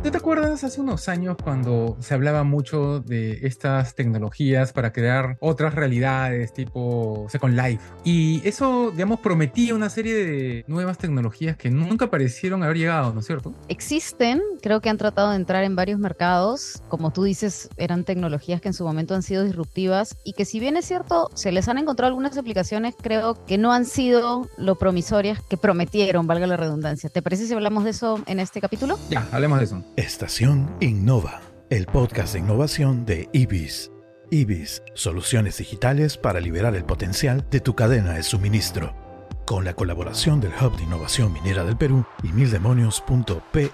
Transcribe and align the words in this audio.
¿Tú 0.00 0.12
te 0.12 0.18
acuerdas 0.18 0.62
hace 0.62 0.80
unos 0.80 1.08
años 1.08 1.36
cuando 1.42 1.96
se 2.00 2.14
hablaba 2.14 2.44
mucho 2.44 3.00
de 3.00 3.40
estas 3.42 3.96
tecnologías 3.96 4.72
para 4.72 4.92
crear 4.92 5.36
otras 5.40 5.74
realidades 5.74 6.52
tipo 6.52 7.26
Second 7.28 7.56
Life? 7.56 7.82
Y 8.04 8.40
eso, 8.46 8.92
digamos, 8.92 9.18
prometía 9.18 9.74
una 9.74 9.90
serie 9.90 10.14
de 10.14 10.64
nuevas 10.68 10.98
tecnologías 10.98 11.56
que 11.56 11.70
nunca 11.70 12.10
parecieron 12.10 12.62
haber 12.62 12.78
llegado, 12.78 13.12
¿no 13.12 13.20
es 13.20 13.26
cierto? 13.26 13.52
Existen, 13.68 14.40
creo 14.62 14.80
que 14.80 14.88
han 14.88 14.98
tratado 14.98 15.30
de 15.30 15.36
entrar 15.36 15.64
en 15.64 15.74
varios 15.74 15.98
mercados. 15.98 16.80
Como 16.88 17.12
tú 17.12 17.24
dices, 17.24 17.68
eran 17.76 18.04
tecnologías 18.04 18.60
que 18.60 18.68
en 18.68 18.74
su 18.74 18.84
momento 18.84 19.16
han 19.16 19.24
sido 19.24 19.42
disruptivas 19.42 20.16
y 20.24 20.34
que 20.34 20.44
si 20.44 20.60
bien 20.60 20.76
es 20.76 20.86
cierto, 20.86 21.28
se 21.34 21.50
les 21.50 21.68
han 21.68 21.76
encontrado 21.76 22.08
algunas 22.08 22.38
aplicaciones, 22.38 22.94
creo 23.02 23.44
que 23.46 23.58
no 23.58 23.72
han 23.72 23.84
sido 23.84 24.48
lo 24.58 24.76
promisorias 24.76 25.42
que 25.42 25.56
prometieron, 25.56 26.28
valga 26.28 26.46
la 26.46 26.56
redundancia. 26.56 27.10
¿Te 27.10 27.20
parece 27.20 27.48
si 27.48 27.52
hablamos 27.52 27.82
de 27.82 27.90
eso 27.90 28.20
en 28.26 28.38
este 28.38 28.60
capítulo? 28.60 28.96
Ya, 29.10 29.26
hablemos 29.32 29.58
de 29.58 29.64
eso. 29.64 29.82
Estación 29.98 30.76
Innova, 30.78 31.40
el 31.70 31.86
podcast 31.86 32.34
de 32.34 32.38
innovación 32.38 33.04
de 33.04 33.28
IBIS. 33.32 33.90
IBIS, 34.30 34.80
soluciones 34.94 35.58
digitales 35.58 36.16
para 36.16 36.38
liberar 36.38 36.76
el 36.76 36.84
potencial 36.84 37.44
de 37.50 37.58
tu 37.58 37.74
cadena 37.74 38.12
de 38.12 38.22
suministro. 38.22 38.94
Con 39.44 39.64
la 39.64 39.74
colaboración 39.74 40.40
del 40.40 40.52
Hub 40.52 40.76
de 40.76 40.84
Innovación 40.84 41.32
Minera 41.32 41.64
del 41.64 41.76
Perú 41.76 42.06
y 42.22 42.28
mildemonios.pe. 42.28 43.72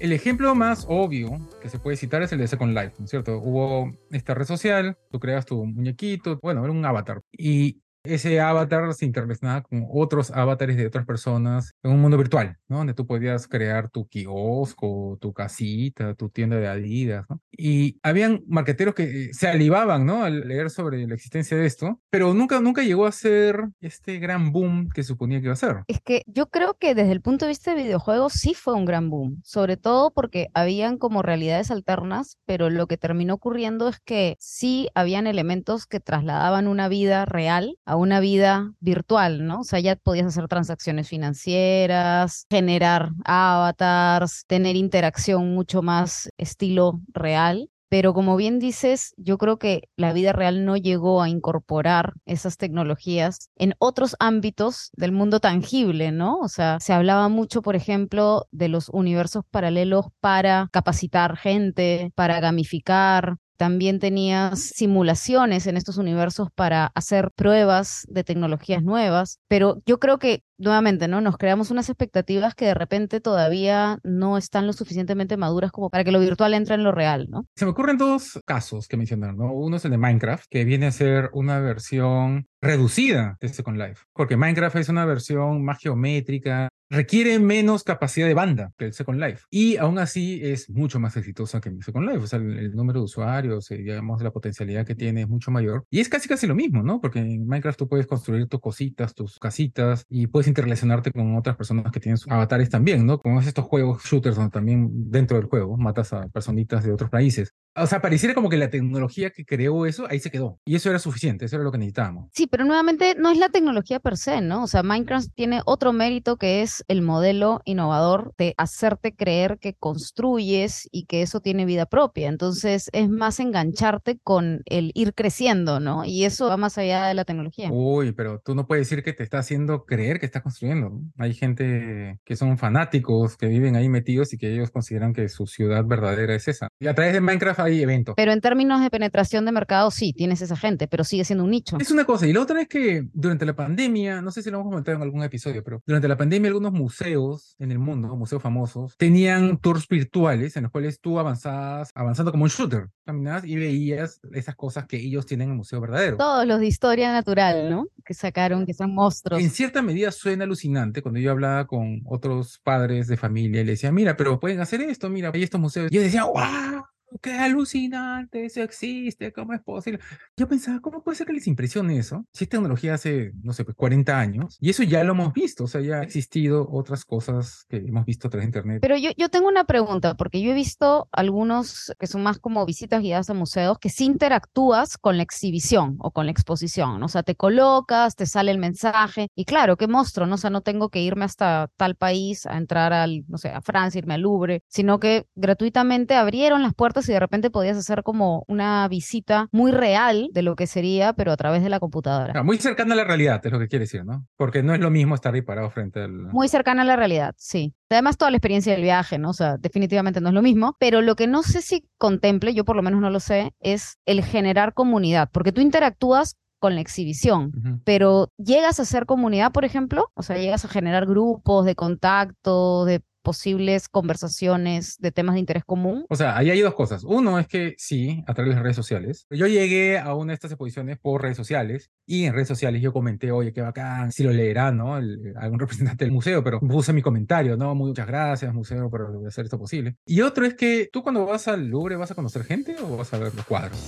El 0.00 0.12
ejemplo 0.12 0.56
más 0.56 0.86
obvio 0.88 1.38
que 1.62 1.68
se 1.68 1.78
puede 1.78 1.96
citar 1.96 2.22
es 2.22 2.32
el 2.32 2.40
de 2.40 2.48
Second 2.48 2.76
Life, 2.76 2.94
¿no 2.98 3.04
es 3.04 3.10
cierto? 3.12 3.38
Hubo 3.38 3.96
esta 4.10 4.34
red 4.34 4.44
social, 4.44 4.98
tú 5.12 5.20
creas 5.20 5.46
tu 5.46 5.64
muñequito, 5.64 6.40
bueno, 6.42 6.64
era 6.64 6.72
un 6.72 6.84
avatar. 6.84 7.22
Y 7.30 7.83
ese 8.04 8.40
avatar 8.40 8.92
se 8.94 9.06
interrelacionaba 9.06 9.62
con 9.62 9.86
otros 9.90 10.30
avatares 10.30 10.76
de 10.76 10.86
otras 10.86 11.06
personas 11.06 11.72
en 11.82 11.92
un 11.92 12.00
mundo 12.00 12.18
virtual, 12.18 12.58
¿no? 12.68 12.78
Donde 12.78 12.94
tú 12.94 13.06
podías 13.06 13.48
crear 13.48 13.90
tu 13.90 14.06
kiosco, 14.06 15.18
tu 15.20 15.32
casita, 15.32 16.14
tu 16.14 16.28
tienda 16.28 16.56
de 16.56 16.68
Adidas, 16.68 17.24
¿no? 17.28 17.40
Y 17.50 17.98
habían 18.02 18.42
marqueteros 18.46 18.94
que 18.94 19.32
se 19.32 19.48
alivaban, 19.48 20.04
¿no? 20.04 20.24
Al 20.24 20.46
leer 20.46 20.70
sobre 20.70 21.06
la 21.06 21.14
existencia 21.14 21.56
de 21.56 21.66
esto, 21.66 22.00
pero 22.10 22.34
nunca, 22.34 22.60
nunca 22.60 22.82
llegó 22.82 23.06
a 23.06 23.12
ser 23.12 23.68
este 23.80 24.18
gran 24.18 24.52
boom 24.52 24.88
que 24.90 25.02
suponía 25.02 25.40
que 25.40 25.46
iba 25.46 25.54
a 25.54 25.56
ser. 25.56 25.82
Es 25.88 26.00
que 26.00 26.22
yo 26.26 26.50
creo 26.50 26.74
que 26.74 26.94
desde 26.94 27.12
el 27.12 27.22
punto 27.22 27.46
de 27.46 27.50
vista 27.50 27.74
de 27.74 27.82
videojuegos 27.82 28.34
sí 28.34 28.54
fue 28.54 28.74
un 28.74 28.84
gran 28.84 29.08
boom, 29.08 29.40
sobre 29.44 29.76
todo 29.76 30.12
porque 30.12 30.48
habían 30.52 30.98
como 30.98 31.22
realidades 31.22 31.70
alternas, 31.70 32.38
pero 32.44 32.68
lo 32.68 32.86
que 32.86 32.98
terminó 32.98 33.34
ocurriendo 33.34 33.88
es 33.88 34.00
que 34.00 34.36
sí 34.38 34.88
habían 34.94 35.26
elementos 35.26 35.86
que 35.86 36.00
trasladaban 36.00 36.68
una 36.68 36.88
vida 36.88 37.24
real 37.24 37.78
a 37.86 37.93
una 37.96 38.20
vida 38.20 38.72
virtual, 38.80 39.46
¿no? 39.46 39.60
O 39.60 39.64
sea, 39.64 39.80
ya 39.80 39.96
podías 39.96 40.26
hacer 40.26 40.48
transacciones 40.48 41.08
financieras, 41.08 42.46
generar 42.50 43.10
avatars, 43.24 44.44
tener 44.46 44.76
interacción 44.76 45.54
mucho 45.54 45.82
más 45.82 46.30
estilo 46.38 47.00
real. 47.12 47.68
Pero 47.94 48.12
como 48.12 48.34
bien 48.34 48.58
dices, 48.58 49.14
yo 49.16 49.38
creo 49.38 49.58
que 49.58 49.88
la 49.96 50.12
vida 50.12 50.32
real 50.32 50.64
no 50.64 50.76
llegó 50.76 51.22
a 51.22 51.28
incorporar 51.28 52.14
esas 52.26 52.56
tecnologías 52.56 53.50
en 53.56 53.74
otros 53.78 54.16
ámbitos 54.18 54.90
del 54.96 55.12
mundo 55.12 55.38
tangible, 55.38 56.10
¿no? 56.10 56.38
O 56.38 56.48
sea, 56.48 56.80
se 56.80 56.92
hablaba 56.92 57.28
mucho, 57.28 57.62
por 57.62 57.76
ejemplo, 57.76 58.46
de 58.50 58.66
los 58.68 58.88
universos 58.88 59.44
paralelos 59.48 60.06
para 60.18 60.68
capacitar 60.72 61.36
gente, 61.36 62.10
para 62.16 62.40
gamificar, 62.40 63.36
también 63.56 63.98
tenías 63.98 64.60
simulaciones 64.60 65.66
en 65.66 65.76
estos 65.76 65.98
universos 65.98 66.48
para 66.54 66.86
hacer 66.94 67.30
pruebas 67.34 68.06
de 68.08 68.24
tecnologías 68.24 68.82
nuevas, 68.82 69.38
pero 69.48 69.82
yo 69.86 69.98
creo 69.98 70.18
que 70.18 70.42
nuevamente, 70.58 71.08
¿no? 71.08 71.20
Nos 71.20 71.36
creamos 71.36 71.70
unas 71.70 71.88
expectativas 71.88 72.54
que 72.54 72.66
de 72.66 72.74
repente 72.74 73.20
todavía 73.20 73.98
no 74.02 74.38
están 74.38 74.66
lo 74.66 74.72
suficientemente 74.72 75.36
maduras 75.36 75.72
como 75.72 75.90
para 75.90 76.04
que 76.04 76.12
lo 76.12 76.20
virtual 76.20 76.54
entre 76.54 76.76
en 76.76 76.84
lo 76.84 76.92
real, 76.92 77.26
¿no? 77.28 77.46
Se 77.56 77.64
me 77.64 77.72
ocurren 77.72 77.98
dos 77.98 78.40
casos 78.44 78.88
que 78.88 78.96
mencionar, 78.96 79.34
¿no? 79.34 79.52
Uno 79.52 79.76
es 79.76 79.84
el 79.84 79.90
de 79.90 79.98
Minecraft, 79.98 80.44
que 80.48 80.64
viene 80.64 80.86
a 80.86 80.92
ser 80.92 81.30
una 81.32 81.60
versión 81.60 82.46
reducida 82.60 83.36
de 83.40 83.48
Second 83.48 83.78
Life, 83.78 84.04
porque 84.12 84.36
Minecraft 84.36 84.76
es 84.76 84.88
una 84.88 85.04
versión 85.04 85.64
más 85.64 85.78
geométrica, 85.80 86.68
requiere 86.90 87.38
menos 87.38 87.84
capacidad 87.84 88.26
de 88.26 88.34
banda 88.34 88.72
que 88.78 88.86
el 88.86 88.92
Second 88.92 89.20
Life 89.20 89.44
y 89.50 89.76
aún 89.76 89.98
así 89.98 90.40
es 90.42 90.70
mucho 90.70 91.00
más 91.00 91.16
exitosa 91.16 91.60
que 91.60 91.70
el 91.70 91.82
Second 91.82 92.08
Life, 92.08 92.24
o 92.24 92.26
sea, 92.26 92.38
el, 92.38 92.58
el 92.58 92.74
número 92.74 93.00
de 93.00 93.04
usuarios, 93.04 93.70
y, 93.70 93.78
digamos, 93.78 94.22
la 94.22 94.30
potencialidad 94.30 94.86
que 94.86 94.94
tiene 94.94 95.22
es 95.22 95.28
mucho 95.28 95.50
mayor 95.50 95.84
y 95.90 96.00
es 96.00 96.08
casi 96.08 96.28
casi 96.28 96.46
lo 96.46 96.54
mismo, 96.54 96.82
¿no? 96.82 97.00
Porque 97.00 97.18
en 97.20 97.46
Minecraft 97.46 97.78
tú 97.78 97.88
puedes 97.88 98.06
construir 98.06 98.46
tus 98.46 98.60
cositas, 98.60 99.14
tus 99.14 99.38
casitas 99.38 100.04
y 100.08 100.26
puedes 100.26 100.48
interrelacionarte 100.48 101.10
con 101.12 101.36
otras 101.36 101.56
personas 101.56 101.90
que 101.92 102.00
tienen 102.00 102.18
sus 102.18 102.30
avatares 102.30 102.70
también, 102.70 103.06
¿no? 103.06 103.18
Como 103.18 103.40
es 103.40 103.46
estos 103.46 103.64
juegos 103.64 104.04
shooters 104.04 104.36
donde 104.36 104.50
también 104.50 105.10
dentro 105.10 105.36
del 105.36 105.46
juego 105.46 105.76
matas 105.76 106.12
a 106.12 106.28
personitas 106.28 106.84
de 106.84 106.92
otros 106.92 107.10
países. 107.10 107.54
O 107.76 107.86
sea, 107.86 108.00
pareciera 108.00 108.34
como 108.34 108.48
que 108.48 108.56
la 108.56 108.70
tecnología 108.70 109.30
que 109.30 109.44
creó 109.44 109.86
eso 109.86 110.06
ahí 110.08 110.20
se 110.20 110.30
quedó. 110.30 110.60
Y 110.64 110.76
eso 110.76 110.90
era 110.90 110.98
suficiente, 110.98 111.44
eso 111.44 111.56
era 111.56 111.64
lo 111.64 111.72
que 111.72 111.78
necesitábamos. 111.78 112.30
Sí, 112.32 112.46
pero 112.46 112.64
nuevamente 112.64 113.16
no 113.18 113.30
es 113.30 113.38
la 113.38 113.48
tecnología 113.48 113.98
per 113.98 114.16
se, 114.16 114.40
¿no? 114.40 114.64
O 114.64 114.66
sea, 114.66 114.82
Minecraft 114.82 115.28
tiene 115.34 115.60
otro 115.66 115.92
mérito 115.92 116.36
que 116.36 116.62
es 116.62 116.84
el 116.88 117.02
modelo 117.02 117.60
innovador 117.64 118.32
de 118.38 118.54
hacerte 118.58 119.14
creer 119.14 119.58
que 119.58 119.74
construyes 119.74 120.88
y 120.92 121.06
que 121.06 121.22
eso 121.22 121.40
tiene 121.40 121.64
vida 121.64 121.86
propia. 121.86 122.28
Entonces 122.28 122.90
es 122.92 123.08
más 123.08 123.40
engancharte 123.40 124.18
con 124.22 124.62
el 124.66 124.92
ir 124.94 125.14
creciendo, 125.14 125.80
¿no? 125.80 126.04
Y 126.04 126.24
eso 126.24 126.48
va 126.48 126.56
más 126.56 126.78
allá 126.78 127.06
de 127.06 127.14
la 127.14 127.24
tecnología. 127.24 127.70
Uy, 127.72 128.12
pero 128.12 128.40
tú 128.44 128.54
no 128.54 128.66
puedes 128.66 128.88
decir 128.88 129.02
que 129.02 129.12
te 129.12 129.24
está 129.24 129.38
haciendo 129.38 129.84
creer 129.84 130.20
que 130.20 130.26
estás 130.26 130.42
construyendo. 130.42 131.00
Hay 131.18 131.34
gente 131.34 132.20
que 132.24 132.36
son 132.36 132.56
fanáticos, 132.56 133.36
que 133.36 133.46
viven 133.46 133.74
ahí 133.74 133.88
metidos 133.88 134.32
y 134.32 134.38
que 134.38 134.52
ellos 134.52 134.70
consideran 134.70 135.12
que 135.12 135.28
su 135.28 135.46
ciudad 135.46 135.84
verdadera 135.84 136.34
es 136.34 136.46
esa. 136.46 136.68
Y 136.78 136.86
a 136.86 136.94
través 136.94 137.14
de 137.14 137.20
Minecraft 137.20 137.63
hay 137.64 137.82
eventos. 137.82 138.14
Pero 138.16 138.32
en 138.32 138.40
términos 138.40 138.80
de 138.80 138.90
penetración 138.90 139.44
de 139.44 139.52
mercado, 139.52 139.90
sí, 139.90 140.12
tienes 140.12 140.40
esa 140.42 140.56
gente, 140.56 140.86
pero 140.88 141.04
sigue 141.04 141.24
siendo 141.24 141.44
un 141.44 141.50
nicho. 141.50 141.76
Es 141.80 141.90
una 141.90 142.04
cosa. 142.04 142.26
Y 142.26 142.32
la 142.32 142.40
otra 142.40 142.60
es 142.60 142.68
que 142.68 143.06
durante 143.12 143.44
la 143.44 143.54
pandemia, 143.54 144.22
no 144.22 144.30
sé 144.30 144.42
si 144.42 144.50
lo 144.50 144.58
hemos 144.58 144.70
comentado 144.70 144.96
en 144.96 145.02
algún 145.02 145.22
episodio, 145.22 145.62
pero 145.64 145.82
durante 145.86 146.08
la 146.08 146.16
pandemia 146.16 146.48
algunos 146.48 146.72
museos 146.72 147.56
en 147.58 147.72
el 147.72 147.78
mundo, 147.78 148.14
museos 148.16 148.42
famosos, 148.42 148.96
tenían 148.96 149.58
tours 149.58 149.88
virtuales 149.88 150.56
en 150.56 150.64
los 150.64 150.72
cuales 150.72 151.00
tú 151.00 151.18
avanzabas, 151.18 151.90
avanzando 151.94 152.30
como 152.30 152.44
un 152.44 152.50
shooter. 152.50 152.88
Caminabas 153.04 153.44
y 153.44 153.56
veías 153.56 154.20
esas 154.32 154.56
cosas 154.56 154.86
que 154.86 154.96
ellos 154.96 155.26
tienen 155.26 155.48
en 155.48 155.52
el 155.52 155.56
museo 155.58 155.80
verdadero. 155.80 156.16
Todos 156.16 156.46
los 156.46 156.60
de 156.60 156.66
historia 156.66 157.12
natural, 157.12 157.70
¿no? 157.70 157.88
Que 158.04 158.14
sacaron, 158.14 158.64
que 158.64 158.72
son 158.72 158.94
monstruos. 158.94 159.42
En 159.42 159.50
cierta 159.50 159.82
medida 159.82 160.10
suena 160.10 160.44
alucinante 160.44 161.02
cuando 161.02 161.20
yo 161.20 161.30
hablaba 161.30 161.66
con 161.66 162.02
otros 162.06 162.60
padres 162.62 163.06
de 163.06 163.16
familia 163.16 163.60
y 163.60 163.64
le 163.64 163.72
decía, 163.72 163.92
mira, 163.92 164.16
pero 164.16 164.40
pueden 164.40 164.60
hacer 164.60 164.80
esto, 164.80 165.10
mira, 165.10 165.30
hay 165.32 165.42
estos 165.42 165.60
museos. 165.60 165.90
Y 165.90 165.94
yo 165.94 166.00
decía, 166.00 166.24
¡wow! 166.24 166.84
¡Qué 167.22 167.32
alucinante! 167.32 168.44
Eso 168.44 168.62
existe, 168.62 169.32
¿cómo 169.32 169.54
es 169.54 169.62
posible? 169.62 170.00
Yo 170.36 170.48
pensaba, 170.48 170.80
¿cómo 170.80 171.02
puede 171.02 171.16
ser 171.16 171.26
que 171.26 171.32
les 171.32 171.46
impresione 171.46 171.98
eso? 171.98 172.26
Si 172.32 172.44
es 172.44 172.50
tecnología 172.50 172.94
hace, 172.94 173.32
no 173.42 173.52
sé, 173.52 173.64
pues 173.64 173.76
40 173.76 174.18
años, 174.18 174.56
y 174.60 174.70
eso 174.70 174.82
ya 174.82 175.04
lo 175.04 175.12
hemos 175.12 175.32
visto, 175.32 175.64
o 175.64 175.66
sea, 175.66 175.80
ya 175.80 176.00
ha 176.00 176.02
existido 176.02 176.68
otras 176.70 177.04
cosas 177.04 177.66
que 177.68 177.76
hemos 177.76 178.04
visto 178.04 178.28
a 178.28 178.30
través 178.30 178.44
de 178.44 178.48
Internet. 178.48 178.78
Pero 178.82 178.96
yo, 178.96 179.10
yo 179.16 179.28
tengo 179.28 179.48
una 179.48 179.64
pregunta, 179.64 180.14
porque 180.14 180.42
yo 180.42 180.50
he 180.50 180.54
visto 180.54 181.08
algunos 181.12 181.92
que 181.98 182.06
son 182.06 182.22
más 182.22 182.38
como 182.38 182.66
visitas 182.66 183.00
guiadas 183.00 183.30
a 183.30 183.34
museos, 183.34 183.78
que 183.78 183.90
sí 183.90 184.04
interactúas 184.04 184.98
con 184.98 185.16
la 185.16 185.22
exhibición 185.22 185.96
o 186.00 186.10
con 186.10 186.26
la 186.26 186.32
exposición, 186.32 187.00
¿no? 187.00 187.06
o 187.06 187.08
sea, 187.08 187.22
te 187.22 187.36
colocas, 187.36 188.16
te 188.16 188.26
sale 188.26 188.50
el 188.50 188.58
mensaje, 188.58 189.28
y 189.34 189.44
claro, 189.44 189.76
qué 189.76 189.86
monstruo, 189.86 190.26
¿no? 190.26 190.34
O 190.34 190.38
sea, 190.38 190.50
no 190.50 190.62
tengo 190.62 190.88
que 190.88 191.00
irme 191.00 191.24
hasta 191.24 191.70
tal 191.76 191.94
país 191.96 192.46
a 192.46 192.56
entrar 192.56 192.92
al, 192.92 193.24
no 193.28 193.38
sé, 193.38 193.50
a 193.50 193.60
Francia, 193.60 193.98
irme 193.98 194.14
al 194.14 194.22
Louvre, 194.22 194.62
sino 194.68 194.98
que 194.98 195.26
gratuitamente 195.34 196.14
abrieron 196.14 196.62
las 196.62 196.74
puertas 196.74 197.03
y 197.08 197.12
de 197.12 197.20
repente 197.20 197.50
podías 197.50 197.76
hacer 197.76 198.02
como 198.02 198.44
una 198.48 198.86
visita 198.88 199.48
muy 199.52 199.72
real 199.72 200.28
de 200.32 200.42
lo 200.42 200.56
que 200.56 200.66
sería, 200.66 201.12
pero 201.12 201.32
a 201.32 201.36
través 201.36 201.62
de 201.62 201.68
la 201.68 201.80
computadora. 201.80 202.32
Ah, 202.36 202.42
muy 202.42 202.58
cercana 202.58 202.94
a 202.94 202.96
la 202.96 203.04
realidad, 203.04 203.40
es 203.44 203.52
lo 203.52 203.58
que 203.58 203.68
quiere 203.68 203.84
decir, 203.84 204.04
¿no? 204.04 204.26
Porque 204.36 204.62
no 204.62 204.74
es 204.74 204.80
lo 204.80 204.90
mismo 204.90 205.14
estar 205.14 205.34
ahí 205.34 205.42
parado 205.42 205.70
frente 205.70 206.00
al... 206.02 206.12
Muy 206.12 206.48
cercana 206.48 206.82
a 206.82 206.84
la 206.84 206.96
realidad, 206.96 207.34
sí. 207.36 207.74
Además, 207.90 208.16
toda 208.16 208.30
la 208.30 208.38
experiencia 208.38 208.72
del 208.72 208.82
viaje, 208.82 209.18
¿no? 209.18 209.30
O 209.30 209.34
sea, 209.34 209.56
definitivamente 209.56 210.20
no 210.20 210.28
es 210.28 210.34
lo 210.34 210.42
mismo, 210.42 210.76
pero 210.80 211.00
lo 211.00 211.14
que 211.14 211.26
no 211.26 211.42
sé 211.42 211.62
si 211.62 211.88
contemple, 211.98 212.54
yo 212.54 212.64
por 212.64 212.76
lo 212.76 212.82
menos 212.82 213.00
no 213.00 213.10
lo 213.10 213.20
sé, 213.20 213.52
es 213.60 213.98
el 214.06 214.24
generar 214.24 214.74
comunidad, 214.74 215.28
porque 215.32 215.52
tú 215.52 215.60
interactúas 215.60 216.36
con 216.58 216.74
la 216.74 216.80
exhibición, 216.80 217.82
pero 217.84 218.30
llegas 218.38 218.80
a 218.80 218.86
ser 218.86 219.04
comunidad, 219.04 219.52
por 219.52 219.66
ejemplo, 219.66 220.10
o 220.14 220.22
sea, 220.22 220.38
llegas 220.38 220.64
a 220.64 220.68
generar 220.68 221.04
grupos 221.04 221.66
de 221.66 221.74
contacto, 221.74 222.86
de 222.86 223.02
posibles 223.24 223.88
conversaciones 223.88 224.98
de 225.00 225.10
temas 225.10 225.34
de 225.34 225.40
interés 225.40 225.64
común. 225.64 226.06
O 226.08 226.14
sea, 226.14 226.36
ahí 226.36 226.50
hay 226.50 226.60
dos 226.60 226.74
cosas. 226.74 227.02
Uno 227.04 227.38
es 227.40 227.48
que 227.48 227.74
sí, 227.78 228.22
a 228.28 228.34
través 228.34 228.50
de 228.52 228.54
las 228.56 228.62
redes 228.62 228.76
sociales. 228.76 229.26
Yo 229.30 229.46
llegué 229.48 229.98
a 229.98 230.14
una 230.14 230.30
de 230.32 230.34
estas 230.34 230.52
exposiciones 230.52 230.98
por 230.98 231.22
redes 231.22 231.36
sociales 231.36 231.90
y 232.06 232.24
en 232.24 232.34
redes 232.34 232.48
sociales 232.48 232.80
yo 232.82 232.92
comenté, 232.92 233.32
oye, 233.32 233.52
qué 233.52 233.60
bacán, 233.62 234.12
si 234.12 234.22
lo 234.22 234.30
leerá, 234.30 234.70
¿no? 234.70 234.98
El- 234.98 235.34
algún 235.36 235.58
representante 235.64 236.04
del 236.04 236.12
museo, 236.12 236.44
pero 236.44 236.60
puse 236.60 236.92
mi 236.92 237.02
comentario, 237.02 237.56
¿no? 237.56 237.74
Muchas 237.74 238.06
gracias, 238.06 238.54
museo, 238.54 238.88
por 238.90 239.10
hacer 239.26 239.46
esto 239.46 239.58
posible. 239.58 239.96
Y 240.06 240.20
otro 240.20 240.46
es 240.46 240.54
que 240.54 240.88
tú 240.92 241.02
cuando 241.02 241.26
vas 241.26 241.48
al 241.48 241.66
Louvre, 241.66 241.96
¿vas 241.96 242.10
a 242.10 242.14
conocer 242.14 242.44
gente 242.44 242.76
o 242.80 242.96
vas 242.96 243.12
a 243.14 243.18
ver 243.18 243.34
los 243.34 243.44
cuadros? 243.46 243.78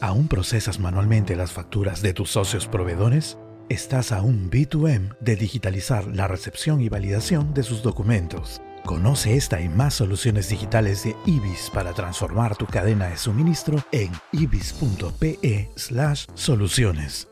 ¿Aún 0.00 0.28
procesas 0.28 0.78
manualmente 0.78 1.34
las 1.36 1.52
facturas 1.52 2.02
de 2.02 2.12
tus 2.12 2.30
socios 2.30 2.68
proveedores? 2.68 3.38
Estás 3.68 4.12
a 4.12 4.22
un 4.22 4.48
B2M 4.50 5.16
de 5.20 5.34
digitalizar 5.36 6.06
la 6.06 6.28
recepción 6.28 6.80
y 6.82 6.88
validación 6.88 7.52
de 7.54 7.62
sus 7.64 7.82
documentos. 7.82 8.60
Conoce 8.86 9.36
esta 9.36 9.60
y 9.60 9.68
más 9.68 9.94
soluciones 9.94 10.48
digitales 10.48 11.02
de 11.02 11.16
IBIS 11.26 11.70
para 11.74 11.92
transformar 11.92 12.56
tu 12.56 12.66
cadena 12.66 13.08
de 13.08 13.16
suministro 13.16 13.78
en 13.90 14.12
ibis.pe/slash 14.30 16.26
soluciones. 16.34 17.28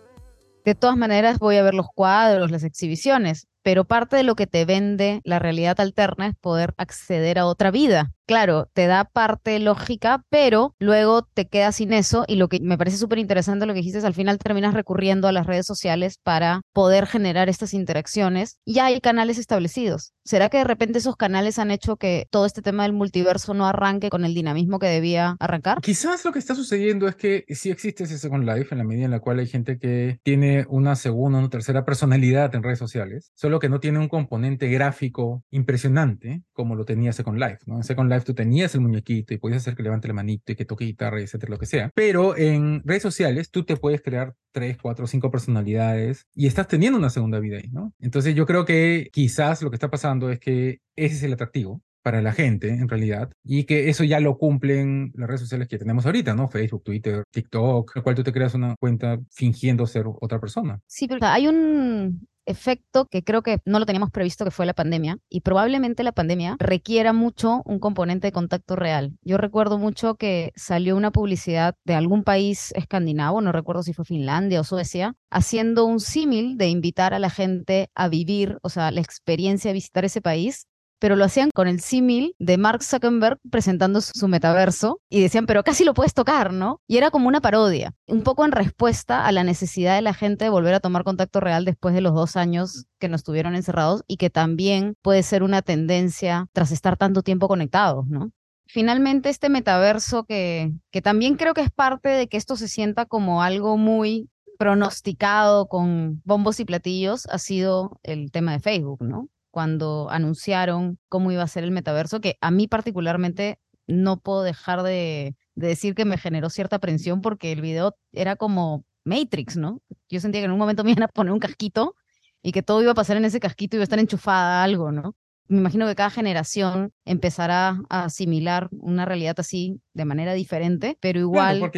De 0.65 0.75
todas 0.75 0.97
maneras, 0.97 1.39
voy 1.39 1.57
a 1.57 1.63
ver 1.63 1.75
los 1.75 1.87
cuadros, 1.95 2.51
las 2.51 2.65
exhibiciones, 2.65 3.47
pero 3.63 3.85
parte 3.85 4.17
de 4.17 4.25
lo 4.25 4.35
que 4.35 4.49
te 4.49 4.65
vende 4.65 5.21
la 5.23 5.39
realidad 5.39 5.81
alterna 5.81 6.27
es 6.27 6.35
poder 6.35 6.75
acceder 6.77 7.39
a 7.39 7.47
otra 7.47 7.71
vida. 7.71 8.14
Claro, 8.27 8.69
te 8.73 8.87
da 8.87 9.05
parte 9.05 9.59
lógica, 9.59 10.25
pero 10.31 10.75
luego 10.79 11.29
te 11.35 11.47
quedas 11.47 11.77
sin 11.77 11.93
eso 11.93 12.25
y 12.27 12.37
lo 12.37 12.49
que 12.49 12.59
me 12.61 12.79
parece 12.79 12.97
súper 12.97 13.19
interesante 13.19 13.67
lo 13.67 13.75
que 13.75 13.81
dijiste 13.81 13.99
es 13.99 14.05
al 14.05 14.15
final 14.15 14.39
terminas 14.39 14.73
recurriendo 14.73 15.29
a 15.29 15.33
las 15.33 15.47
redes 15.47 15.67
sociales 15.67 16.19
para 16.23 16.63
poder 16.73 17.07
generar 17.07 17.49
estas 17.49 17.75
interacciones. 17.75 18.59
Ya 18.65 18.87
hay 18.87 19.01
canales 19.01 19.39
establecidos. 19.39 20.13
¿Será 20.25 20.49
que 20.49 20.57
de 20.57 20.65
repente 20.65 20.99
esos 20.99 21.17
canales 21.17 21.59
han 21.59 21.71
hecho 21.71 21.97
que 21.97 22.27
todo 22.31 22.47
este 22.47 22.63
tema 22.63 22.85
del 22.85 22.95
multiverso 22.95 23.53
no 23.53 23.67
arranque 23.67 24.09
con 24.09 24.25
el 24.25 24.35
dinamismo 24.35 24.79
que 24.79 24.87
debía 24.87 25.37
arrancar? 25.39 25.83
Quizás 25.83 26.25
lo 26.25 26.33
que 26.33 26.39
está 26.39 26.55
sucediendo 26.55 27.07
es 27.07 27.17
que 27.17 27.45
sí 27.49 27.71
existe 27.71 28.05
ese 28.05 28.19
Second 28.19 28.49
Life 28.49 28.69
en 28.71 28.79
la 28.79 28.85
medida 28.85 29.05
en 29.05 29.11
la 29.11 29.21
cual 29.21 29.39
hay 29.39 29.47
gente 29.47 29.79
que 29.79 30.19
tiene 30.23 30.65
una 30.71 30.97
segunda 30.97 31.39
una 31.39 31.51
tercera 31.51 31.85
personalidad 31.85 32.55
en 32.55 32.63
redes 32.63 32.79
sociales, 32.79 33.33
solo 33.35 33.59
que 33.59 33.69
no 33.69 33.81
tiene 33.81 33.99
un 33.99 34.09
componente 34.09 34.69
gráfico 34.69 35.45
impresionante 35.51 36.43
como 36.55 36.75
lo 36.75 36.87
tenía 36.87 37.13
Second 37.13 37.39
Life. 37.39 37.59
¿no? 37.67 37.83
Second 37.83 38.11
Life 38.11 38.14
tú 38.23 38.35
tenías 38.35 38.75
el 38.75 38.83
muñequito 38.83 39.35
y 39.35 39.39
podías 39.39 39.63
hacer 39.63 39.75
que 39.75 39.83
levante 39.83 40.07
la 40.07 40.15
manito 40.15 40.53
y 40.53 40.55
que 40.55 40.65
toque 40.65 40.85
guitarra, 40.85 41.21
etcétera, 41.21 41.51
lo 41.51 41.59
que 41.59 41.67
sea. 41.67 41.91
Pero 41.95 42.37
en 42.37 42.83
redes 42.85 43.03
sociales 43.03 43.51
tú 43.51 43.65
te 43.65 43.77
puedes 43.77 44.01
crear 44.03 44.35
tres, 44.53 44.77
cuatro, 44.81 45.09
cinco 45.09 45.31
personalidades 45.31 46.27
y 46.35 46.47
estás 46.47 46.69
teniendo 46.69 46.99
una 46.99 47.11
segunda 47.11 47.41
vida 47.41 47.57
ahí, 47.57 47.71
¿no? 47.73 47.93
Entonces 47.99 48.37
yo 48.37 48.47
creo 48.47 48.65
que 48.65 49.09
quizás 49.13 49.63
lo 49.63 49.71
que 49.71 49.77
está 49.77 49.91
pasando 49.91 50.31
es 50.31 50.39
que 50.39 50.79
ese 50.95 51.17
es 51.17 51.23
el 51.25 51.33
atractivo 51.33 51.83
para 52.05 52.21
la 52.21 52.33
gente, 52.33 52.69
en 52.69 52.87
realidad, 52.87 53.33
y 53.43 53.65
que 53.65 53.89
eso 53.89 54.05
ya 54.05 54.21
lo 54.21 54.37
cumplen 54.37 55.11
las 55.15 55.27
redes 55.27 55.41
sociales 55.41 55.69
que 55.69 55.79
tenemos 55.79 56.05
ahorita, 56.05 56.35
¿no? 56.35 56.49
Facebook, 56.49 56.85
Twitter, 56.85 57.25
TikTok, 57.31 57.93
en 57.95 58.01
el 58.01 58.03
cual 58.03 58.15
tú 58.15 58.23
te 58.23 58.33
creas 58.33 58.53
una 58.53 58.77
cuenta 58.79 59.19
fingiendo 59.31 59.87
ser 59.87 60.05
otra 60.07 60.39
persona. 60.39 60.79
Sí, 60.87 61.09
pero 61.09 61.27
hay 61.27 61.49
un 61.49 62.29
efecto 62.47 63.07
que 63.07 63.23
creo 63.23 63.43
que 63.43 63.61
no 63.65 63.79
lo 63.79 63.87
teníamos 63.87 64.11
previsto 64.11 64.45
que 64.45 64.51
fue 64.51 64.67
la 64.67 64.75
pandemia 64.75 65.19
y 65.29 65.41
probablemente 65.41 66.03
la 66.03 66.13
pandemia 66.13 66.57
requiera 66.59 67.13
mucho 67.13 67.63
un 67.65 67.79
componente 67.79 68.29
de 68.29 68.33
contacto 68.33 68.77
real. 68.77 69.13
Yo 69.23 69.39
recuerdo 69.39 69.79
mucho 69.79 70.17
que 70.17 70.53
salió 70.57 70.97
una 70.97 71.11
publicidad 71.11 71.75
de 71.85 71.95
algún 71.95 72.25
país 72.25 72.73
escandinavo, 72.75 73.41
no 73.41 73.53
recuerdo 73.53 73.83
si 73.83 73.93
fue 73.93 74.05
Finlandia 74.05 74.61
o 74.61 74.65
Suecia, 74.65 75.15
haciendo 75.31 75.85
un 75.85 76.01
símil 76.01 76.57
de 76.57 76.69
invitar 76.69 77.15
a 77.15 77.19
la 77.19 77.31
gente 77.31 77.91
a 77.95 78.09
vivir, 78.09 78.59
o 78.63 78.69
sea, 78.69 78.91
la 78.91 79.01
experiencia 79.01 79.71
de 79.71 79.75
visitar 79.75 80.05
ese 80.05 80.21
país 80.21 80.67
pero 81.05 81.17
lo 81.17 81.25
hacían 81.27 81.51
con 81.53 81.69
el 81.69 81.81
símil 81.81 82.35
de 82.39 82.57
Mark 82.57 82.83
Zuckerberg 82.83 83.39
presentando 83.51 84.01
su 84.01 84.27
metaverso 84.27 85.03
y 85.11 85.21
decían, 85.21 85.45
pero 85.45 85.63
casi 85.63 85.85
lo 85.85 85.93
puedes 85.93 86.15
tocar, 86.15 86.55
¿no? 86.55 86.81
Y 86.89 86.97
era 86.97 87.11
como 87.11 87.29
una 87.29 87.43
parodia, 87.43 87.93
un 88.07 88.23
poco 88.23 88.43
en 88.47 88.53
respuesta 88.53 89.27
a 89.27 89.31
la 89.31 89.45
necesidad 89.45 89.97
de 89.97 90.01
la 90.01 90.15
gente 90.15 90.47
de 90.47 90.51
volver 90.51 90.73
a 90.73 90.81
tomar 90.81 91.05
contacto 91.05 91.41
real 91.41 91.67
después 91.67 91.95
de 91.95 92.01
los 92.01 92.15
dos 92.15 92.37
años 92.37 92.87
que 92.99 93.11
nos 93.11 93.23
tuvieron 93.23 93.55
encerrados 93.55 94.03
y 94.07 94.17
que 94.17 94.31
también 94.31 94.95
puede 95.03 95.23
ser 95.23 95.43
una 95.43 95.61
tendencia 95.61 96.47
tras 96.55 96.73
estar 96.73 96.97
tanto 96.97 97.21
tiempo 97.21 97.49
conectados, 97.49 98.07
¿no? 98.07 98.31
Finalmente, 98.67 99.29
este 99.29 99.51
metaverso 99.51 100.25
que, 100.25 100.73
que 100.91 101.03
también 101.03 101.35
creo 101.37 101.53
que 101.53 101.61
es 101.61 101.71
parte 101.71 102.09
de 102.09 102.29
que 102.29 102.39
esto 102.39 102.57
se 102.57 102.67
sienta 102.67 103.05
como 103.05 103.43
algo 103.43 103.77
muy 103.77 104.31
pronosticado 104.59 105.67
con 105.69 106.23
bombos 106.25 106.61
y 106.61 106.65
platillos 106.65 107.27
ha 107.27 107.39
sido 107.39 108.01
el 108.03 108.31
tema 108.31 108.53
de 108.53 108.61
Facebook, 108.61 109.03
¿no? 109.03 109.29
Cuando 109.55 110.09
anunciaron 110.11 110.99
cómo 111.09 111.31
iba 111.31 111.45
a 111.45 111.47
ser 111.47 111.63
el 111.63 111.71
metaverso, 111.71 112.21
que 112.21 112.37
a 112.41 112.51
mí 112.51 112.67
particularmente 112.67 113.61
no 113.87 114.19
puedo 114.19 114.43
dejar 114.43 114.83
de, 114.83 115.37
decir 115.55 115.95
que 115.95 116.05
me 116.05 116.19
generó 116.19 116.51
cierta 116.51 116.75
aprensión 116.75 117.21
porque 117.21 117.53
el 117.53 117.61
video 117.61 117.95
era 118.11 118.35
como 118.35 118.85
Matrix, 119.05 119.57
¿no? 119.57 119.81
Yo 120.11 120.19
sentía 120.19 120.41
que 120.41 120.47
en 120.47 120.51
un 120.51 120.59
momento 120.59 120.83
me 120.83 120.91
iban 120.91 121.05
a 121.05 121.07
poner 121.07 121.33
un 121.33 121.39
casquito 121.39 121.95
y 122.43 122.51
que 122.51 122.65
todo 122.65 122.83
iba 122.83 122.91
a 122.91 122.97
pasar 122.97 123.17
en 123.17 123.27
ese 123.27 123.39
casquito 123.39 123.77
y 123.77 123.79
iba 123.79 123.83
a 123.83 123.85
estar 123.85 124.01
enchufada 124.01 124.61
a 124.61 124.65
algo, 124.65 124.91
¿no? 124.91 125.15
Me 125.47 125.59
imagino 125.59 125.87
que 125.87 125.95
cada 125.95 126.11
generación 126.11 126.93
empezará 127.05 127.81
a 127.89 128.07
asimilar 128.07 128.69
una 128.73 129.05
realidad 129.05 129.37
así 129.39 129.81
de 129.93 130.05
manera 130.05 130.33
diferente, 130.33 130.99
pero 131.01 131.21
igual 131.21 131.71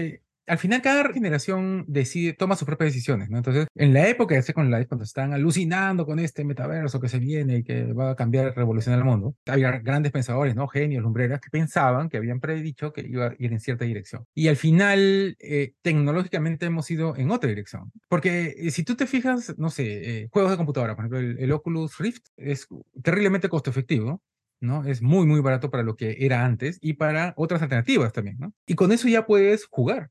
al 0.46 0.58
final 0.58 0.82
cada 0.82 1.12
generación 1.12 1.84
decide, 1.88 2.32
toma 2.32 2.56
sus 2.56 2.66
propias 2.66 2.93
decisiones, 2.93 3.31
¿no? 3.31 3.38
Entonces, 3.38 3.66
en 3.75 3.93
la 3.93 4.08
época 4.08 4.34
de 4.34 4.43
Second 4.43 4.70
Life, 4.70 4.87
cuando 4.87 5.04
están 5.04 5.32
alucinando 5.32 6.06
con 6.06 6.19
este 6.19 6.44
metaverso 6.44 7.00
que 7.00 7.08
se 7.08 7.19
viene 7.19 7.58
y 7.58 7.62
que 7.64 7.93
va 7.93 8.10
a 8.10 8.16
cambiar, 8.16 8.54
revolucionar 8.56 9.00
el 9.00 9.04
mundo, 9.04 9.34
había 9.46 9.72
grandes 9.78 10.12
pensadores, 10.12 10.54
¿no? 10.54 10.69
Genios, 10.69 11.02
lumbreras, 11.02 11.40
que 11.40 11.50
pensaban, 11.50 12.08
que 12.08 12.16
habían 12.16 12.40
predicho 12.40 12.93
que 12.93 13.02
iba 13.02 13.26
a 13.26 13.34
ir 13.38 13.52
en 13.52 13.60
cierta 13.60 13.84
dirección. 13.84 14.25
Y 14.34 14.48
al 14.48 14.56
final, 14.56 15.37
eh, 15.40 15.72
tecnológicamente 15.82 16.66
hemos 16.66 16.90
ido 16.90 17.16
en 17.16 17.31
otra 17.31 17.49
dirección. 17.49 17.92
Porque 18.08 18.54
eh, 18.56 18.70
si 18.70 18.84
tú 18.84 18.96
te 18.96 19.06
fijas, 19.06 19.54
no 19.58 19.70
sé, 19.70 20.22
eh, 20.22 20.28
juegos 20.31 20.50
de 20.52 20.56
computadora, 20.56 20.94
por 20.94 21.04
ejemplo, 21.04 21.19
el, 21.19 21.38
el 21.38 21.52
Oculus 21.52 21.99
Rift 21.99 22.26
es 22.37 22.66
terriblemente 23.02 23.49
costo 23.49 23.70
efectivo, 23.70 24.22
¿no? 24.60 24.84
Es 24.84 25.02
muy, 25.02 25.26
muy 25.26 25.40
barato 25.40 25.70
para 25.70 25.82
lo 25.82 25.96
que 25.96 26.16
era 26.20 26.44
antes 26.44 26.78
y 26.81 26.94
para 26.94 27.34
otras 27.37 27.62
alternativas 27.62 28.12
también, 28.12 28.37
¿no? 28.38 28.52
Y 28.66 28.75
con 28.75 28.92
eso 28.92 29.08
ya 29.08 29.26
puedes 29.26 29.66
jugar. 29.66 30.10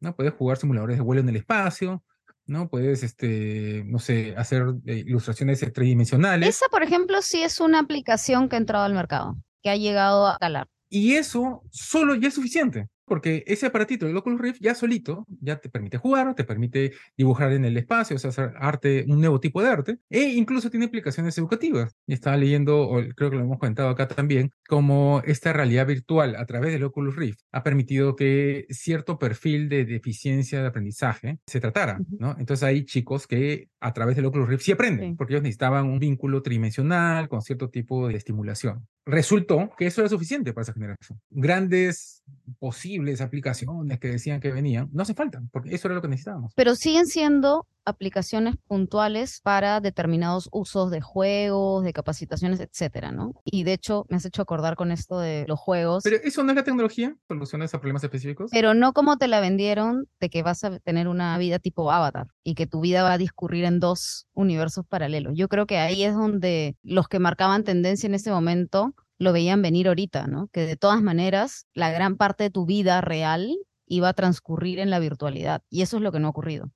¿No? 0.00 0.14
Puedes 0.14 0.34
jugar 0.34 0.58
simuladores 0.58 0.96
de 0.96 1.02
vuelo 1.02 1.20
en 1.20 1.28
el 1.28 1.36
espacio, 1.36 2.04
¿no? 2.46 2.68
Puedes, 2.68 3.02
este, 3.02 3.82
no 3.86 3.98
sé, 3.98 4.34
hacer 4.36 4.64
eh, 4.86 5.04
ilustraciones 5.06 5.60
tridimensionales. 5.72 6.48
Esa, 6.48 6.66
por 6.68 6.82
ejemplo, 6.82 7.22
sí 7.22 7.42
es 7.42 7.60
una 7.60 7.80
aplicación 7.80 8.48
que 8.48 8.56
ha 8.56 8.58
entrado 8.58 8.84
al 8.84 8.94
mercado, 8.94 9.36
que 9.62 9.70
ha 9.70 9.76
llegado 9.76 10.26
a 10.26 10.38
calar. 10.38 10.68
Y 10.88 11.14
eso 11.14 11.62
solo 11.70 12.14
ya 12.14 12.28
es 12.28 12.34
suficiente 12.34 12.88
porque 13.06 13.44
ese 13.46 13.66
aparatito, 13.66 14.06
el 14.06 14.16
Oculus 14.16 14.40
Rift, 14.40 14.60
ya 14.60 14.74
solito, 14.74 15.24
ya 15.40 15.56
te 15.56 15.68
permite 15.68 15.98
jugar, 15.98 16.34
te 16.34 16.44
permite 16.44 16.92
dibujar 17.16 17.52
en 17.52 17.64
el 17.64 17.76
espacio, 17.76 18.16
o 18.16 18.18
sea, 18.18 18.30
hacer 18.30 18.52
arte, 18.56 19.04
un 19.08 19.20
nuevo 19.20 19.40
tipo 19.40 19.62
de 19.62 19.68
arte, 19.68 19.98
e 20.10 20.22
incluso 20.22 20.70
tiene 20.70 20.86
aplicaciones 20.86 21.38
educativas. 21.38 21.94
Y 22.06 22.12
estaba 22.12 22.36
leyendo, 22.36 22.82
o 22.82 23.00
creo 23.14 23.30
que 23.30 23.36
lo 23.36 23.42
hemos 23.42 23.58
comentado 23.58 23.88
acá 23.88 24.08
también, 24.08 24.50
como 24.68 25.22
esta 25.24 25.52
realidad 25.52 25.86
virtual 25.86 26.36
a 26.36 26.46
través 26.46 26.72
del 26.72 26.84
Oculus 26.84 27.16
Rift 27.16 27.40
ha 27.52 27.62
permitido 27.62 28.16
que 28.16 28.66
cierto 28.70 29.18
perfil 29.18 29.68
de 29.68 29.84
deficiencia 29.84 30.60
de 30.60 30.68
aprendizaje 30.68 31.38
se 31.46 31.60
tratara, 31.60 31.98
¿no? 32.18 32.36
Entonces 32.38 32.64
hay 32.64 32.84
chicos 32.84 33.26
que 33.26 33.68
a 33.80 33.92
través 33.92 34.16
del 34.16 34.26
Oculus 34.26 34.48
Rift 34.48 34.64
sí 34.64 34.72
aprenden, 34.72 35.16
porque 35.16 35.34
ellos 35.34 35.42
necesitaban 35.42 35.86
un 35.86 35.98
vínculo 35.98 36.42
tridimensional 36.42 37.28
con 37.28 37.42
cierto 37.42 37.70
tipo 37.70 38.08
de 38.08 38.16
estimulación. 38.16 38.86
Resultó 39.06 39.70
que 39.78 39.86
eso 39.86 40.00
era 40.00 40.10
suficiente 40.10 40.52
para 40.52 40.64
esa 40.64 40.72
generación. 40.72 41.20
Grandes 41.30 42.24
posibles 42.58 43.20
aplicaciones 43.20 44.00
que 44.00 44.08
decían 44.08 44.40
que 44.40 44.50
venían, 44.50 44.88
no 44.92 45.02
hace 45.02 45.14
falta, 45.14 45.40
porque 45.52 45.72
eso 45.72 45.86
era 45.86 45.94
lo 45.94 46.02
que 46.02 46.08
necesitábamos. 46.08 46.52
Pero 46.56 46.74
siguen 46.74 47.06
siendo 47.06 47.68
aplicaciones 47.84 48.56
puntuales 48.66 49.40
para 49.42 49.80
determinados 49.80 50.48
usos 50.50 50.90
de 50.90 51.00
juegos, 51.00 51.84
de 51.84 51.92
capacitaciones, 51.92 52.58
etcétera, 52.58 53.12
¿no? 53.12 53.32
Y 53.44 53.62
de 53.62 53.74
hecho, 53.74 54.06
me 54.08 54.16
has 54.16 54.24
hecho 54.24 54.42
acordar 54.42 54.74
con 54.74 54.90
esto 54.90 55.20
de 55.20 55.44
los 55.46 55.60
juegos. 55.60 56.02
Pero 56.02 56.16
eso 56.16 56.42
no 56.42 56.50
es 56.50 56.56
la 56.56 56.64
tecnología, 56.64 57.14
soluciones 57.28 57.72
a 57.74 57.80
problemas 57.80 58.02
específicos. 58.02 58.50
Pero 58.52 58.74
no 58.74 58.92
como 58.92 59.18
te 59.18 59.28
la 59.28 59.38
vendieron 59.38 60.08
de 60.18 60.28
que 60.28 60.42
vas 60.42 60.64
a 60.64 60.80
tener 60.80 61.06
una 61.06 61.38
vida 61.38 61.60
tipo 61.60 61.92
Avatar 61.92 62.26
y 62.42 62.56
que 62.56 62.66
tu 62.66 62.80
vida 62.80 63.04
va 63.04 63.12
a 63.12 63.18
discurrir 63.18 63.64
en 63.64 63.78
dos 63.78 64.26
universos 64.34 64.84
paralelos. 64.84 65.34
Yo 65.36 65.48
creo 65.48 65.66
que 65.66 65.78
ahí 65.78 66.02
es 66.02 66.14
donde 66.14 66.76
los 66.82 67.06
que 67.06 67.20
marcaban 67.20 67.62
tendencia 67.62 68.08
en 68.08 68.14
ese 68.14 68.32
momento 68.32 68.94
lo 69.18 69.32
veían 69.32 69.62
venir 69.62 69.88
ahorita, 69.88 70.26
¿no? 70.26 70.48
Que 70.48 70.60
de 70.60 70.76
todas 70.76 71.02
maneras, 71.02 71.66
la 71.74 71.90
gran 71.90 72.16
parte 72.16 72.44
de 72.44 72.50
tu 72.50 72.66
vida 72.66 73.00
real 73.00 73.56
iba 73.86 74.08
a 74.08 74.14
transcurrir 74.14 74.78
en 74.78 74.90
la 74.90 74.98
virtualidad. 74.98 75.62
Y 75.70 75.82
eso 75.82 75.96
es 75.96 76.02
lo 76.02 76.12
que 76.12 76.20
no 76.20 76.28
ha 76.28 76.30
ocurrido. 76.30 76.70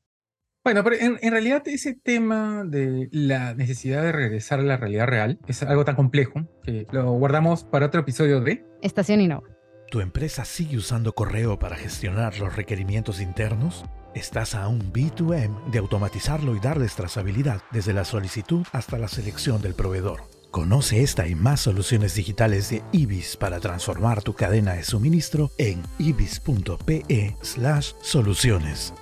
Bueno, 0.62 0.85
pero 0.85 0.97
en, 0.97 1.32
realidad 1.32 1.62
ese 1.66 1.94
tema 1.94 2.64
de 2.66 3.09
la 3.12 3.54
necesidad 3.54 4.02
de 4.02 4.12
regresar 4.12 4.61
a 4.61 4.62
la 4.62 4.76
realidad 4.76 5.06
real 5.06 5.38
es 5.47 5.62
algo 5.62 5.87
tan 5.87 5.97
complejo 5.97 6.47
que 6.62 6.87
lo 6.92 7.12
guardamos 7.12 7.64
para 7.64 7.87
otro 7.87 8.02
episodio 8.02 8.40
de 8.40 8.66
Estación 8.82 9.23
Innova. 9.23 9.49
¿Tu 9.90 10.00
empresa 10.00 10.44
sigue 10.44 10.76
usando 10.76 11.14
correo 11.14 11.59
para 11.59 11.76
gestionar 11.76 12.38
los 12.38 12.54
requerimientos 12.54 13.23
internos? 13.23 13.85
Estás 14.14 14.54
a 14.54 14.68
un 14.68 14.92
B2M 14.92 15.70
de 15.70 15.78
automatizarlo 15.78 16.54
y 16.54 16.61
darles 16.61 16.94
trazabilidad 16.94 17.62
desde 17.73 17.94
la 17.94 18.04
solicitud 18.04 18.66
hasta 18.73 18.99
la 18.99 19.09
selección 19.09 19.62
del 19.62 19.75
proveedor. 19.75 20.20
Conoce 20.50 21.02
esta 21.02 21.28
y 21.28 21.37
más 21.37 21.61
soluciones 21.61 22.16
digitales 22.16 22.71
de 22.71 22.83
IBIS 22.90 23.37
para 23.37 23.61
transformar 23.61 24.23
tu 24.23 24.35
cadena 24.35 24.75
de 24.75 24.83
suministro 24.83 25.52
en 25.59 25.85
ibis.pe/soluciones. 25.99 28.92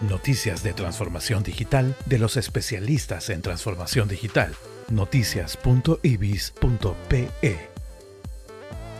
Noticias 0.00 0.64
de 0.64 0.72
transformación 0.72 1.44
digital 1.44 1.96
de 2.06 2.18
los 2.18 2.36
especialistas 2.36 3.30
en 3.30 3.42
transformación 3.42 4.08
digital. 4.08 4.52
Noticias.ibis.pe. 4.88 7.70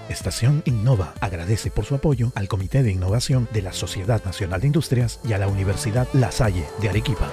Estación 0.09 0.63
Innova 0.67 1.15
agradece 1.21 1.73
por 1.73 1.87
su 1.87 1.97
apoyo 1.97 2.31
al 2.37 2.47
Comité 2.47 2.85
de 2.85 2.93
Innovación 2.93 3.49
de 3.53 3.63
la 3.63 3.73
Sociedad 3.73 4.25
Nacional 4.25 4.61
de 4.61 4.69
Industrias 4.69 5.19
y 5.25 5.33
a 5.33 5.39
la 5.39 5.49
Universidad 5.49 6.07
La 6.13 6.31
Salle 6.31 6.65
de 6.81 6.89
Arequipa. 6.89 7.33